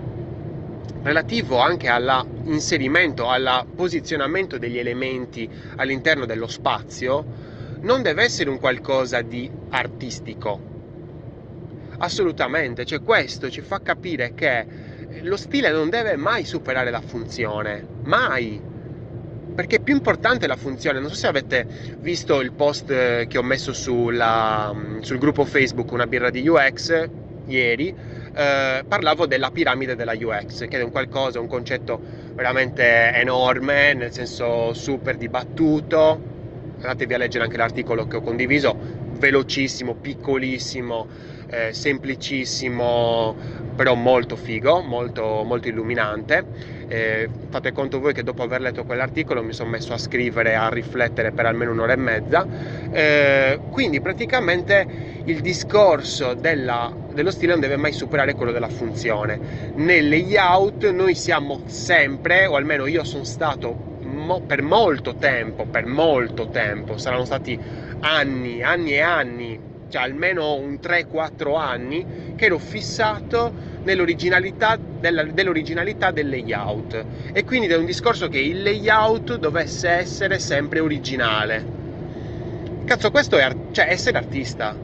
relativo 1.03 1.59
anche 1.59 1.88
all'inserimento, 1.88 3.29
al 3.29 3.67
posizionamento 3.75 4.59
degli 4.59 4.79
elementi 4.79 5.50
all'interno 5.77 6.25
dello 6.27 6.47
spazio, 6.47 7.25
non 7.81 8.03
deve 8.03 8.23
essere 8.25 8.50
un 8.50 8.59
qualcosa 8.59 9.23
di 9.23 9.50
artistico. 9.71 10.61
Assolutamente, 12.00 12.85
cioè 12.85 13.03
questo 13.03 13.50
ci 13.50 13.61
fa 13.61 13.81
capire 13.81 14.33
che 14.35 14.67
lo 15.23 15.37
stile 15.37 15.71
non 15.71 15.88
deve 15.91 16.17
mai 16.17 16.45
superare 16.45 16.91
la 16.91 17.00
funzione, 17.00 17.87
mai. 18.05 18.61
Perché 19.55 19.77
è 19.77 19.81
più 19.81 19.95
importante 19.95 20.47
la 20.47 20.57
funzione. 20.57 21.00
Non 21.00 21.09
so 21.09 21.17
se 21.17 21.27
avete 21.27 21.67
visto 21.99 22.41
il 22.41 22.53
post 22.53 22.91
eh, 22.91 23.27
che 23.29 23.38
ho 23.38 23.43
messo 23.43 23.73
sulla, 23.73 24.73
mm, 24.73 25.00
sul 25.00 25.19
gruppo 25.19 25.45
Facebook 25.45 25.91
Una 25.91 26.07
birra 26.07 26.31
di 26.31 26.47
UX 26.47 27.09
ieri. 27.47 27.95
Eh, 28.35 28.85
parlavo 28.87 29.27
della 29.27 29.50
piramide 29.50 29.97
della 29.97 30.12
UX, 30.12 30.69
che 30.69 30.79
è 30.79 30.83
un 30.83 30.91
qualcosa, 30.91 31.41
un 31.41 31.49
concetto 31.49 32.00
veramente 32.35 33.12
enorme, 33.15 33.95
nel 33.95 34.12
senso 34.12 34.73
super 34.75 35.17
dibattuto, 35.17 36.21
andatevi 36.77 37.15
a 37.15 37.19
leggere 37.19 37.45
anche 37.45 37.57
l'articolo 37.57 38.07
che 38.07 38.17
ho 38.17 38.21
condiviso, 38.21 38.77
velocissimo, 39.19 39.95
piccolissimo, 39.97 41.09
eh, 41.49 41.73
semplicissimo, 41.73 43.37
però 43.75 43.95
molto 43.95 44.37
figo, 44.37 44.83
molto, 44.83 45.43
molto 45.45 45.69
illuminante. 45.69 46.49
Eh, 46.87 47.31
fate 47.49 47.73
conto 47.73 48.00
voi 48.00 48.12
che 48.12 48.23
dopo 48.23 48.43
aver 48.43 48.61
letto 48.61 48.85
quell'articolo 48.85 49.43
mi 49.43 49.52
sono 49.52 49.71
messo 49.71 49.93
a 49.95 49.99
scrivere, 49.99 50.55
a 50.57 50.69
riflettere 50.69 51.33
per 51.33 51.47
almeno 51.47 51.73
un'ora 51.73 51.93
e 51.93 51.97
mezza. 51.97 52.47
Eh, 52.90 53.62
quindi 53.69 54.00
praticamente 54.00 54.88
il 55.25 55.40
discorso 55.40 56.35
della, 56.35 56.93
dello 57.07 57.31
stile 57.31 57.52
non 57.52 57.61
deve 57.61 57.76
mai 57.76 57.93
superare 57.93 58.35
quello 58.35 58.52
della 58.52 58.69
funzione. 58.69 59.40
Nel 59.75 60.09
layout 60.09 60.88
noi 60.90 61.14
siamo 61.14 61.62
sempre, 61.67 62.47
o 62.47 62.57
almeno 62.57 62.87
io 62.87 63.05
sono 63.05 63.25
stato 63.25 63.78
mo- 64.00 64.43
per 64.45 64.62
molto 64.62 65.14
tempo, 65.17 65.67
per 65.67 65.85
molto 65.87 66.49
tempo, 66.49 66.97
saranno 66.97 67.25
stati 67.25 67.59
anni, 68.00 68.62
anni 68.62 68.93
e 68.95 69.00
anni, 69.00 69.61
cioè 69.88 70.02
almeno 70.02 70.54
un 70.54 70.78
3-4 70.80 71.57
anni, 71.57 72.04
che 72.37 72.47
ero 72.47 72.59
fissato 72.59 73.52
nell'originalità 73.83 74.78
della, 75.00 75.25
dell'originalità 75.25 76.11
del 76.11 76.28
layout 76.28 77.04
e 77.33 77.45
quindi 77.45 77.66
è 77.68 77.76
un 77.76 77.85
discorso 77.87 78.28
che 78.28 78.38
il 78.38 78.62
layout 78.62 79.37
dovesse 79.37 79.88
essere 79.88 80.38
sempre 80.38 80.80
originale. 80.80 81.64
Cazzo, 82.85 83.11
questo 83.11 83.37
è 83.38 83.42
ar- 83.42 83.57
cioè, 83.71 83.87
essere 83.90 84.18
artista. 84.18 84.75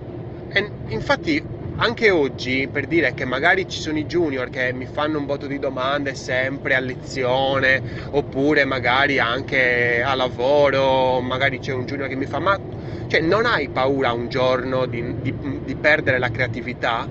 E 0.48 0.70
infatti 0.88 1.42
anche 1.76 2.10
oggi 2.10 2.68
per 2.70 2.86
dire 2.86 3.14
che 3.14 3.24
magari 3.24 3.66
ci 3.68 3.80
sono 3.80 3.98
i 3.98 4.06
junior 4.06 4.48
che 4.48 4.72
mi 4.72 4.86
fanno 4.86 5.18
un 5.18 5.24
botto 5.26 5.46
di 5.46 5.58
domande 5.58 6.14
sempre 6.14 6.74
a 6.74 6.78
lezione 6.80 7.82
oppure 8.10 8.64
magari 8.64 9.18
anche 9.18 10.02
a 10.02 10.14
lavoro 10.14 11.20
magari 11.20 11.58
c'è 11.58 11.72
un 11.72 11.84
junior 11.84 12.08
che 12.08 12.14
mi 12.16 12.26
fa 12.26 12.38
ma 12.38 12.60
cioè 13.06 13.20
non 13.20 13.44
hai 13.46 13.70
paura 13.70 14.12
un 14.12 14.28
giorno 14.28 14.86
di, 14.86 15.20
di, 15.20 15.34
di 15.62 15.76
perdere 15.76 16.18
la 16.18 16.30
creatività? 16.30 17.10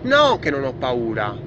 No 0.00 0.38
che 0.38 0.50
non 0.50 0.64
ho 0.64 0.72
paura 0.74 1.40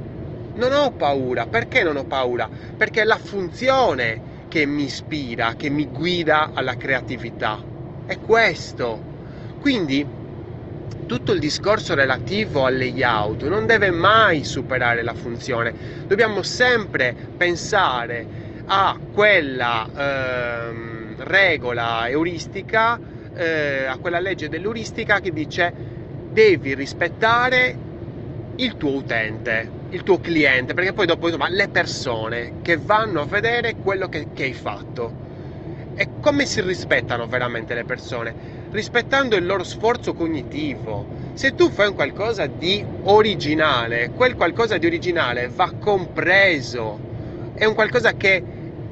non 0.53 0.71
ho 0.73 0.91
paura 0.93 1.45
perché 1.47 1.83
non 1.83 1.97
ho 1.97 2.05
paura? 2.05 2.49
perché 2.75 3.01
è 3.01 3.05
la 3.05 3.17
funzione 3.17 4.21
che 4.47 4.65
mi 4.65 4.83
ispira 4.83 5.55
che 5.55 5.69
mi 5.69 5.87
guida 5.89 6.51
alla 6.53 6.75
creatività 6.75 7.65
è 8.05 8.17
questo 8.19 9.05
quindi 9.57 10.09
tutto 11.09 11.31
il 11.31 11.39
discorso 11.39 11.95
relativo 11.95 12.65
al 12.65 12.77
layout 12.77 13.47
non 13.47 13.65
deve 13.65 13.89
mai 13.89 14.43
superare 14.43 15.01
la 15.01 15.15
funzione, 15.15 15.73
dobbiamo 16.05 16.43
sempre 16.43 17.15
pensare 17.35 18.27
a 18.65 18.95
quella 19.09 19.89
ehm, 19.91 21.15
regola 21.17 22.07
euristica, 22.07 23.01
eh, 23.33 23.85
a 23.85 23.97
quella 23.97 24.19
legge 24.19 24.49
dell'euristica 24.49 25.19
che 25.19 25.31
dice 25.31 25.73
devi 26.27 26.75
rispettare 26.75 27.79
il 28.57 28.75
tuo 28.77 28.91
utente, 28.93 29.77
il 29.87 30.03
tuo 30.03 30.19
cliente, 30.19 30.75
perché 30.75 30.93
poi 30.93 31.07
dopo 31.07 31.25
insomma 31.25 31.49
le 31.49 31.69
persone 31.69 32.53
che 32.61 32.77
vanno 32.77 33.21
a 33.21 33.25
vedere 33.25 33.77
quello 33.79 34.07
che, 34.07 34.27
che 34.31 34.43
hai 34.43 34.53
fatto. 34.53 35.15
E 36.01 36.07
come 36.21 36.45
si 36.45 36.61
rispettano 36.61 37.27
veramente 37.27 37.73
le 37.73 37.83
persone? 37.83 38.33
rispettando 38.71 39.35
il 39.35 39.45
loro 39.45 39.65
sforzo 39.65 40.13
cognitivo. 40.13 41.05
Se 41.33 41.51
tu 41.55 41.69
fai 41.69 41.87
un 41.89 41.93
qualcosa 41.93 42.47
di 42.47 42.81
originale, 43.03 44.11
quel 44.11 44.33
qualcosa 44.35 44.77
di 44.77 44.85
originale 44.85 45.49
va 45.49 45.73
compreso, 45.77 47.51
è 47.53 47.65
un 47.65 47.73
qualcosa 47.73 48.13
che 48.13 48.41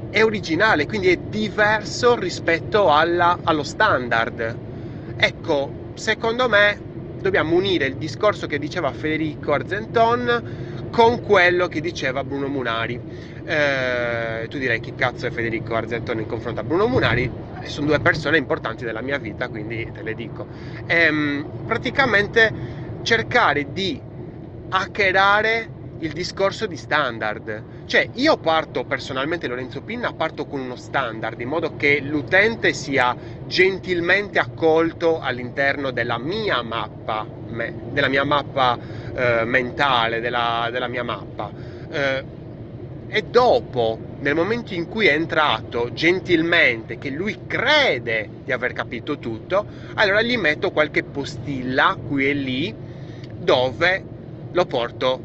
è 0.09 0.21
originale, 0.21 0.85
quindi 0.85 1.07
è 1.07 1.15
diverso 1.15 2.13
rispetto 2.19 2.91
alla, 2.91 3.39
allo 3.41 3.63
standard. 3.63 5.15
Ecco, 5.15 5.93
secondo 5.93 6.49
me 6.49 6.77
dobbiamo 7.21 7.55
unire 7.55 7.85
il 7.85 7.95
discorso 7.95 8.47
che 8.47 8.59
diceva 8.59 8.91
Federico 8.91 9.53
Argenton 9.53 10.66
con 10.89 11.19
quello 11.19 11.67
che 11.67 11.81
diceva 11.81 12.23
Bruno 12.23 12.47
Munari. 12.47 13.01
Eh, 13.43 14.45
tu 14.49 14.57
direi 14.57 14.79
chi 14.79 14.93
cazzo 14.93 15.27
è 15.27 15.31
Federico 15.31 15.75
Argenton 15.75 16.19
in 16.19 16.25
confronto 16.25 16.59
a 16.59 16.63
Bruno 16.63 16.87
Munari? 16.87 17.31
sono 17.63 17.87
due 17.87 17.99
persone 17.99 18.37
importanti 18.37 18.85
della 18.85 19.01
mia 19.01 19.17
vita, 19.17 19.49
quindi 19.49 19.89
te 19.91 20.03
le 20.03 20.13
dico. 20.13 20.47
Ehm, 20.85 21.47
praticamente 21.65 22.53
cercare 23.01 23.71
di 23.71 24.01
hackerare 24.69 25.71
il 25.97 26.13
discorso 26.13 26.67
di 26.67 26.77
standard. 26.77 27.65
Cioè, 27.85 28.09
io 28.13 28.37
parto 28.37 28.85
personalmente, 28.85 29.47
Lorenzo 29.47 29.81
Pinna, 29.81 30.13
parto 30.13 30.45
con 30.45 30.59
uno 30.59 30.75
standard 30.75 31.39
in 31.41 31.47
modo 31.47 31.73
che 31.75 31.99
l'utente 32.01 32.73
sia 32.73 33.15
gentilmente 33.43 34.39
accolto 34.39 35.19
all'interno 35.19 35.91
della 35.91 36.19
mia 36.19 36.61
mappa, 36.61 37.27
me, 37.57 37.73
della 37.91 38.07
mia 38.07 38.23
mappa 38.23 38.77
eh, 39.13 39.43
mentale, 39.45 40.19
della, 40.19 40.69
della, 40.71 40.87
mia 40.87 41.03
mappa. 41.03 41.51
Eh, 41.89 42.23
e 43.09 43.21
dopo, 43.23 43.99
nel 44.19 44.35
momento 44.35 44.73
in 44.73 44.87
cui 44.87 45.07
è 45.07 45.13
entrato 45.13 45.91
gentilmente, 45.93 46.97
che 46.97 47.09
lui 47.09 47.37
crede 47.47 48.29
di 48.43 48.51
aver 48.51 48.73
capito 48.73 49.17
tutto, 49.17 49.65
allora 49.95 50.21
gli 50.21 50.37
metto 50.37 50.71
qualche 50.71 51.03
postilla 51.03 51.97
qui 52.07 52.29
e 52.29 52.33
lì 52.33 52.75
dove 53.39 54.03
lo 54.51 54.65
porto 54.65 55.21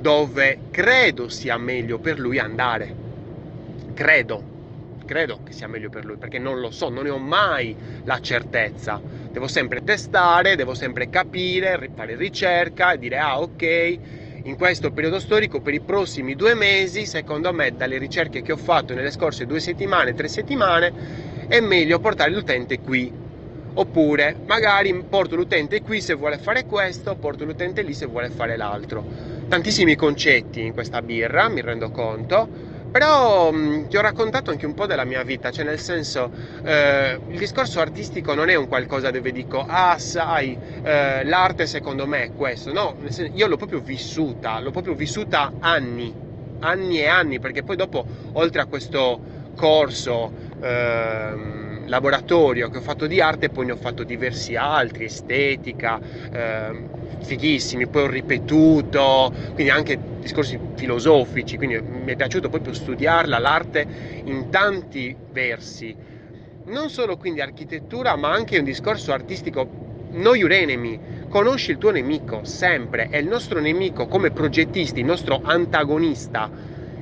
dove 0.00 0.58
credo 0.70 1.28
sia 1.28 1.56
meglio 1.56 1.98
per 1.98 2.18
lui 2.18 2.38
andare. 2.38 3.00
Credo, 3.94 4.42
credo 5.06 5.40
che 5.44 5.52
sia 5.52 5.68
meglio 5.68 5.88
per 5.88 6.04
lui, 6.04 6.16
perché 6.16 6.38
non 6.38 6.58
lo 6.58 6.70
so, 6.70 6.88
non 6.88 7.04
ne 7.04 7.10
ho 7.10 7.18
mai 7.18 7.74
la 8.04 8.18
certezza. 8.20 9.00
Devo 9.32 9.48
sempre 9.48 9.80
testare, 9.80 10.56
devo 10.56 10.74
sempre 10.74 11.08
capire, 11.08 11.90
fare 11.94 12.16
ricerca 12.16 12.92
e 12.92 12.98
dire 12.98 13.16
ah 13.16 13.40
ok, 13.40 13.98
in 14.42 14.56
questo 14.56 14.90
periodo 14.90 15.18
storico 15.20 15.62
per 15.62 15.72
i 15.72 15.80
prossimi 15.80 16.34
due 16.34 16.52
mesi, 16.54 17.06
secondo 17.06 17.50
me, 17.50 17.74
dalle 17.74 17.96
ricerche 17.96 18.42
che 18.42 18.52
ho 18.52 18.58
fatto 18.58 18.92
nelle 18.92 19.10
scorse 19.10 19.46
due 19.46 19.58
settimane, 19.58 20.12
tre 20.12 20.28
settimane, 20.28 20.92
è 21.48 21.60
meglio 21.60 21.98
portare 21.98 22.30
l'utente 22.30 22.78
qui. 22.80 23.10
Oppure 23.74 24.36
magari 24.44 25.02
porto 25.08 25.34
l'utente 25.34 25.80
qui 25.80 26.02
se 26.02 26.12
vuole 26.12 26.36
fare 26.36 26.66
questo, 26.66 27.16
porto 27.16 27.46
l'utente 27.46 27.80
lì 27.80 27.94
se 27.94 28.04
vuole 28.04 28.28
fare 28.28 28.58
l'altro. 28.58 29.06
Tantissimi 29.48 29.96
concetti 29.96 30.60
in 30.60 30.72
questa 30.74 31.00
birra, 31.00 31.48
mi 31.48 31.62
rendo 31.62 31.90
conto, 31.90 32.50
però 32.92 33.50
mh, 33.50 33.56
mm, 33.56 33.84
ti 33.86 33.96
ho 33.96 34.02
raccontato 34.02 34.50
anche 34.50 34.66
un 34.66 34.74
po' 34.74 34.86
della 34.86 35.04
mia 35.04 35.22
vita, 35.22 35.50
cioè 35.50 35.64
nel 35.64 35.78
senso 35.80 36.30
eh, 36.62 37.18
il 37.26 37.38
discorso 37.38 37.80
artistico 37.80 38.34
non 38.34 38.50
è 38.50 38.54
un 38.54 38.66
qualcosa 38.68 39.10
dove 39.10 39.32
dico 39.32 39.64
ah 39.66 39.96
sai 39.98 40.56
eh, 40.82 41.24
l'arte 41.24 41.66
secondo 41.66 42.06
me 42.06 42.24
è 42.24 42.32
questo, 42.34 42.70
no, 42.70 42.94
senso, 43.08 43.30
io 43.34 43.46
l'ho 43.46 43.56
proprio 43.56 43.80
vissuta, 43.80 44.60
l'ho 44.60 44.70
proprio 44.70 44.94
vissuta 44.94 45.54
anni, 45.58 46.14
anni 46.60 47.00
e 47.00 47.06
anni, 47.06 47.38
perché 47.38 47.62
poi 47.62 47.76
dopo 47.76 48.06
oltre 48.32 48.60
a 48.60 48.66
questo 48.66 49.22
corso 49.54 50.32
eh, 50.60 51.32
laboratorio 51.86 52.68
che 52.68 52.78
ho 52.78 52.80
fatto 52.80 53.06
di 53.06 53.20
arte, 53.20 53.50
poi 53.50 53.66
ne 53.66 53.72
ho 53.72 53.76
fatto 53.76 54.04
diversi 54.04 54.56
altri, 54.56 55.04
estetica, 55.04 56.00
eh, 56.30 56.88
fighissimi, 57.20 57.88
poi 57.88 58.02
ho 58.02 58.06
ripetuto, 58.06 59.32
quindi 59.54 59.72
anche 59.72 59.98
discorsi 60.18 60.58
filosofici, 60.74 61.56
quindi 61.56 61.80
mi 61.82 62.12
è 62.12 62.16
piaciuto 62.16 62.48
proprio 62.48 62.72
studiarla, 62.72 63.38
l'arte 63.38 63.86
in 64.24 64.48
tanti 64.48 65.16
versi, 65.30 65.96
non 66.64 66.90
solo 66.90 67.16
quindi 67.16 67.40
architettura, 67.40 68.16
ma 68.16 68.30
anche 68.32 68.58
un 68.58 68.64
discorso 68.64 69.12
artistico. 69.12 69.68
Noi 70.14 70.40
your 70.40 70.52
enemy, 70.52 71.00
conosci 71.26 71.70
il 71.70 71.78
tuo 71.78 71.90
nemico 71.90 72.44
sempre, 72.44 73.08
è 73.08 73.16
il 73.16 73.26
nostro 73.26 73.60
nemico 73.60 74.06
come 74.06 74.30
progettisti, 74.30 75.00
il 75.00 75.06
nostro 75.06 75.40
antagonista. 75.42 76.50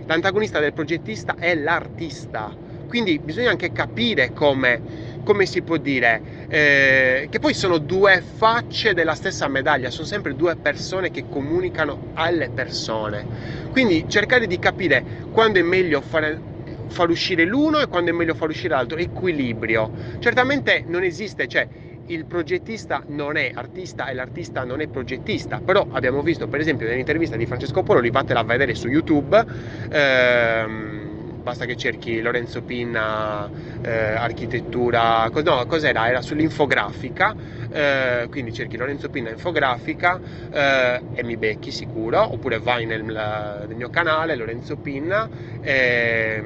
L'antagonista 0.04 0.60
del 0.60 0.72
progettista 0.72 1.34
è 1.36 1.54
l'artista 1.54 2.56
quindi 2.90 3.20
bisogna 3.20 3.50
anche 3.50 3.70
capire 3.70 4.32
come, 4.32 4.82
come 5.22 5.46
si 5.46 5.62
può 5.62 5.76
dire, 5.76 6.24
eh, 6.48 7.28
che 7.30 7.38
poi 7.38 7.54
sono 7.54 7.78
due 7.78 8.20
facce 8.20 8.94
della 8.94 9.14
stessa 9.14 9.46
medaglia, 9.46 9.90
sono 9.90 10.08
sempre 10.08 10.34
due 10.34 10.56
persone 10.56 11.10
che 11.10 11.26
comunicano 11.28 12.02
alle 12.14 12.50
persone. 12.50 13.28
Quindi 13.70 14.08
cercare 14.08 14.48
di 14.48 14.58
capire 14.58 15.06
quando 15.30 15.60
è 15.60 15.62
meglio 15.62 16.00
fare, 16.00 16.42
far 16.88 17.10
uscire 17.10 17.44
l'uno 17.44 17.78
e 17.78 17.86
quando 17.86 18.10
è 18.10 18.12
meglio 18.14 18.34
far 18.34 18.48
uscire 18.48 18.74
l'altro, 18.74 18.98
equilibrio. 18.98 19.92
Certamente 20.18 20.82
non 20.86 21.04
esiste, 21.04 21.46
cioè 21.46 21.68
il 22.06 22.26
progettista 22.26 23.04
non 23.08 23.36
è 23.36 23.50
artista 23.54 24.08
e 24.08 24.14
l'artista 24.14 24.64
non 24.64 24.80
è 24.80 24.88
progettista, 24.88 25.60
però 25.60 25.86
abbiamo 25.90 26.22
visto 26.22 26.48
per 26.48 26.58
esempio 26.58 26.86
nell'intervista 26.88 27.36
di 27.36 27.46
Francesco 27.46 27.84
Pololi, 27.84 28.10
vatela 28.10 28.40
a 28.40 28.44
vedere 28.44 28.74
su 28.74 28.88
YouTube, 28.88 29.44
ehm, 29.90 31.09
basta 31.50 31.64
che 31.64 31.76
cerchi 31.76 32.20
Lorenzo 32.20 32.62
Pinna 32.62 33.50
eh, 33.82 33.90
architettura, 33.90 35.28
no, 35.42 35.66
cos'era? 35.66 36.08
Era 36.08 36.22
sull'infografica, 36.22 37.34
eh, 37.68 38.28
quindi 38.30 38.52
cerchi 38.52 38.76
Lorenzo 38.76 39.08
Pinna 39.08 39.30
infografica 39.30 40.20
eh, 40.48 41.02
e 41.12 41.24
mi 41.24 41.36
becchi 41.36 41.72
sicuro, 41.72 42.32
oppure 42.32 42.60
vai 42.60 42.86
nel, 42.86 43.02
nel 43.02 43.76
mio 43.76 43.90
canale 43.90 44.36
Lorenzo 44.36 44.76
Pinna 44.76 45.28
e, 45.60 46.40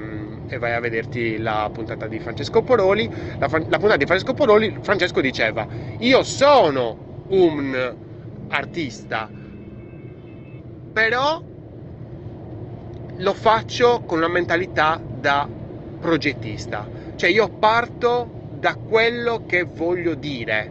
e, 0.48 0.58
vai 0.58 0.72
a 0.72 0.80
vederti 0.80 1.36
la 1.36 1.68
puntata 1.70 2.06
di 2.06 2.18
Francesco 2.18 2.62
Poroli. 2.62 3.06
La, 3.38 3.48
la 3.48 3.48
puntata 3.48 3.96
di 3.96 4.06
Francesco 4.06 4.32
Poroli, 4.32 4.78
Francesco 4.80 5.20
diceva, 5.20 5.66
io 5.98 6.22
sono 6.22 7.24
un 7.28 7.94
artista, 8.48 9.28
però 10.94 11.42
lo 13.16 13.34
faccio 13.34 14.02
con 14.04 14.18
una 14.18 14.28
mentalità 14.28 15.00
da 15.02 15.48
progettista, 16.00 16.88
cioè 17.16 17.30
io 17.30 17.48
parto 17.48 18.28
da 18.58 18.74
quello 18.74 19.44
che 19.46 19.64
voglio 19.64 20.14
dire. 20.14 20.70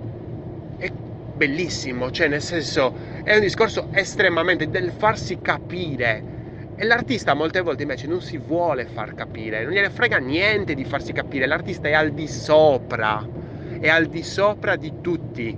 È 0.77 0.91
bellissimo, 0.91 2.11
cioè 2.11 2.27
nel 2.27 2.41
senso 2.41 2.93
è 3.23 3.35
un 3.35 3.41
discorso 3.41 3.87
estremamente 3.91 4.69
del 4.69 4.91
farsi 4.91 5.39
capire. 5.41 6.31
E 6.75 6.85
l'artista 6.85 7.35
molte 7.35 7.61
volte 7.61 7.83
invece 7.83 8.07
non 8.07 8.21
si 8.21 8.37
vuole 8.37 8.85
far 8.85 9.13
capire, 9.13 9.63
non 9.63 9.73
gliene 9.73 9.91
frega 9.91 10.17
niente 10.17 10.73
di 10.73 10.83
farsi 10.83 11.13
capire, 11.13 11.45
l'artista 11.45 11.87
è 11.87 11.93
al 11.93 12.11
di 12.11 12.27
sopra, 12.27 13.25
è 13.79 13.87
al 13.89 14.07
di 14.07 14.23
sopra 14.23 14.75
di 14.75 14.93
tutti, 14.99 15.55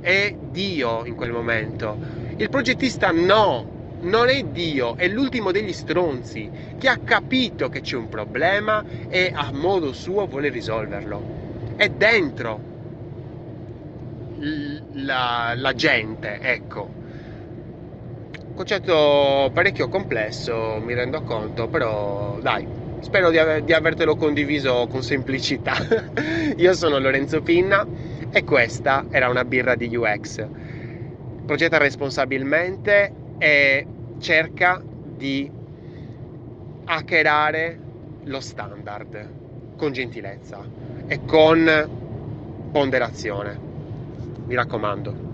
è 0.00 0.36
Dio 0.50 1.04
in 1.04 1.16
quel 1.16 1.32
momento. 1.32 1.98
Il 2.36 2.48
progettista 2.48 3.10
no, 3.10 3.75
non 4.06 4.28
è 4.28 4.42
Dio, 4.44 4.96
è 4.96 5.08
l'ultimo 5.08 5.50
degli 5.50 5.72
stronzi 5.72 6.50
che 6.78 6.88
ha 6.88 6.98
capito 6.98 7.68
che 7.68 7.80
c'è 7.80 7.96
un 7.96 8.08
problema 8.08 8.84
e 9.08 9.30
a 9.34 9.50
modo 9.52 9.92
suo 9.92 10.26
vuole 10.26 10.48
risolverlo. 10.48 11.74
È 11.76 11.88
dentro 11.88 12.60
la, 14.92 15.54
la 15.56 15.74
gente, 15.74 16.38
ecco. 16.40 16.88
Concetto 18.54 19.50
parecchio 19.52 19.88
complesso, 19.88 20.80
mi 20.80 20.94
rendo 20.94 21.22
conto, 21.22 21.68
però 21.68 22.38
dai, 22.40 22.66
spero 23.00 23.30
di, 23.30 23.38
aver, 23.38 23.62
di 23.62 23.72
avertelo 23.72 24.16
condiviso 24.16 24.86
con 24.88 25.02
semplicità. 25.02 25.74
Io 26.56 26.72
sono 26.74 26.98
Lorenzo 26.98 27.42
Pinna 27.42 27.86
e 28.30 28.44
questa 28.44 29.06
era 29.10 29.28
una 29.28 29.44
birra 29.44 29.74
di 29.74 29.94
UX. 29.94 30.46
Progetta 31.44 31.76
responsabilmente 31.76 33.12
e 33.38 33.86
cerca 34.18 34.80
di 35.16 35.50
hackerare 36.84 37.78
lo 38.24 38.40
standard 38.40 39.76
con 39.76 39.92
gentilezza 39.92 40.64
e 41.06 41.24
con 41.24 42.70
ponderazione. 42.72 43.58
Mi 44.46 44.54
raccomando. 44.54 45.25